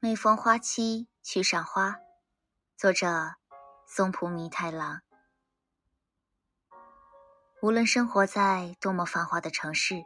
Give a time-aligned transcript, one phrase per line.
[0.00, 1.96] 每逢花期去赏花，
[2.76, 3.34] 作者
[3.84, 5.00] 松浦弥太郎。
[7.60, 10.04] 无论生活在多么繁华的城市，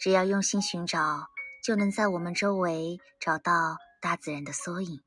[0.00, 1.28] 只要用心寻找，
[1.62, 5.02] 就能在我们周围找到大自然的缩影。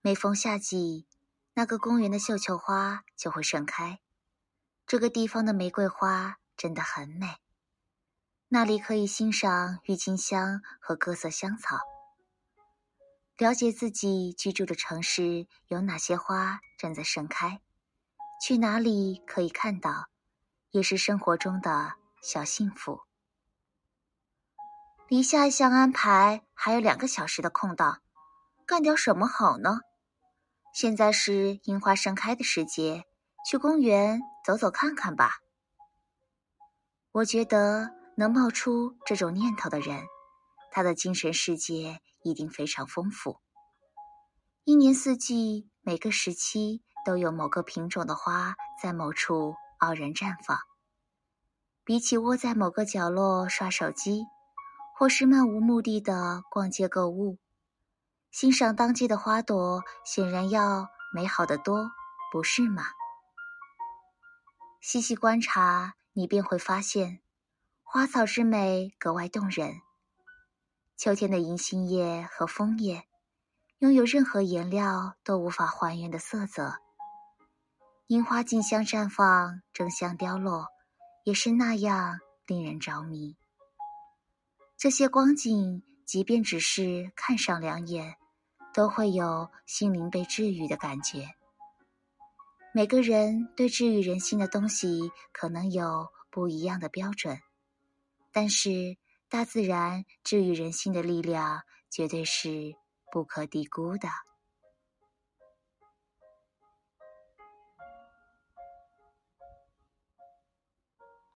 [0.00, 1.06] 每逢夏季，
[1.54, 4.00] 那个公园的绣球花就会盛开，
[4.88, 7.36] 这个地方的玫瑰花真的很美。
[8.48, 11.78] 那里可以欣赏郁金香和各色香草。
[13.38, 17.60] 了解自己居住的城市有哪些花正在盛开，
[18.40, 20.06] 去哪里可以看到，
[20.70, 23.02] 也是生活中的小幸福。
[25.08, 28.00] 离下一项安排还有两个小时的空档，
[28.66, 29.80] 干点什么好呢？
[30.72, 33.04] 现在是樱花盛开的时节，
[33.46, 35.40] 去公园走走看看吧。
[37.12, 40.06] 我觉得能冒出这种念头的人。
[40.76, 43.40] 他的精神世界一定非常丰富。
[44.64, 50.58] 一年四季，每个时期都有某个品种的花在某处傲然绽放。
[51.82, 54.26] 比起窝在某个角落刷手机，
[54.94, 57.38] 或是漫无目的的逛街购物，
[58.30, 61.90] 欣赏当季的花朵显然要美好的多，
[62.30, 62.82] 不是吗？
[64.82, 67.22] 细细观察，你便会发现，
[67.82, 69.80] 花草之美格外动人。
[70.96, 73.04] 秋天的银杏叶和枫叶，
[73.80, 76.78] 拥有任何颜料都无法还原的色泽。
[78.06, 80.68] 樱花竞相绽放，争相凋落，
[81.24, 83.36] 也是那样令人着迷。
[84.78, 88.16] 这些光景，即便只是看上两眼，
[88.72, 91.28] 都会有心灵被治愈的感觉。
[92.72, 97.38] 每个人对治愈人心的东西，可能有不一样的标准，
[98.32, 98.96] 但是。
[99.28, 102.74] 大自然治愈人心的力量，绝对是
[103.10, 104.08] 不可低估的。